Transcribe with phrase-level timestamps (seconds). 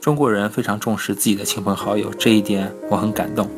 [0.00, 3.50] 中国人非常重视自己的亲朋好友，这一点我很感动。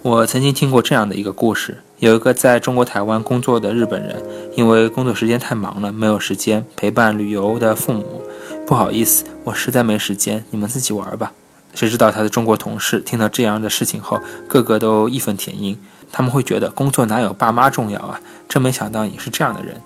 [0.00, 4.22] 我曾经听过这样的一个故事：有一个在中国台湾工作的日本人，
[4.56, 8.22] 因为工作时间太忙了，没有时间陪伴旅游的父母。
[8.66, 11.32] 不好意思，我实在没时间，你们自己玩吧。
[11.74, 15.78] 谁知道他的中国同事听到这样的事情后，个个都义愤填膺。
[16.10, 18.18] 他们会觉得工作哪有爸妈重要啊？
[18.48, 19.82] 真没想到你是这样的人。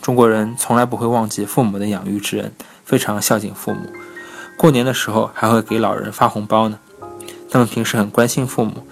[0.00, 2.50] 中国人从来不会忘记父母的养育之恩，
[2.86, 3.80] 非常孝敬父母。
[4.60, 6.78] 过年的时候还会给老人发红包呢。
[7.50, 8.84] 他们平时很关心父母，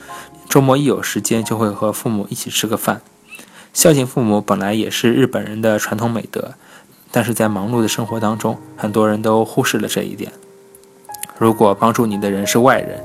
[0.48, 3.02] 周末一有时间就会和父母一起吃个饭。
[3.74, 6.54] 孝敬父母本来也是日本人的传统美德，
[7.10, 10.32] 但是在忙碌的生活当中，很多人都忽视了这一点。
[11.36, 13.04] 如果帮助你的人是外人，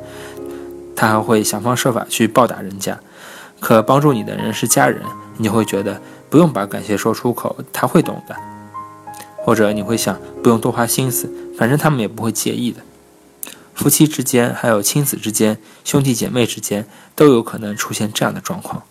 [0.95, 2.95] 他还会想方设法去报答人家；
[3.59, 5.02] 可帮助你的人是家人，
[5.35, 5.99] 你会觉得。
[6.30, 8.52] 不用把感谢说出口，他会懂的。
[9.43, 12.81] 或者你会想，不用多花心思，反正他们也不会介意的。
[13.75, 18.84] 夫妻之间，还有亲子之间、兄弟姐妹之间，都有可能出现这样的状况。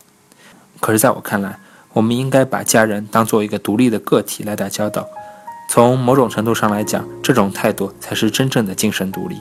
[0.81, 1.59] 可是，在我看来，
[1.93, 5.09] 我们应该把家人当做一个独立的个体来打交道。
[5.69, 9.37] 从某种程度上来讲，这种态度才是真正的精神独立。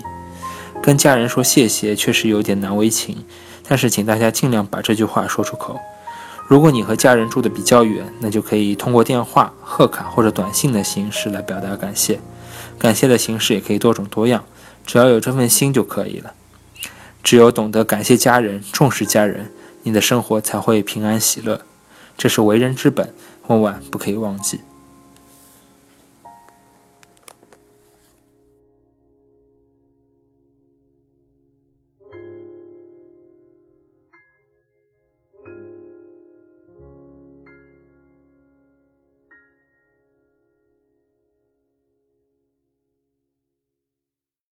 [0.82, 3.26] 跟家人说谢谢，确实有点难为情，
[3.68, 5.80] 但是请大家尽量把这句话说出口。
[6.52, 12.20] 如果你和家人住的比较远，那就可以通过电话、贺卡或者短信的形式来表达感谢。
[12.78, 14.44] 感谢的形式也可以多种多样，
[14.86, 16.34] 只要有这份心就可以了。
[17.24, 19.50] 只有懂得感谢家人、重视家人，
[19.84, 21.62] 你的生活才会平安喜乐。
[22.18, 23.14] 这是为人之本，
[23.48, 24.60] 万万不可以忘记。